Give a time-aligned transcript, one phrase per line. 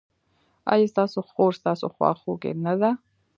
[0.73, 2.89] ایا ستاسو خور ستاسو خواخوږې نه ده؟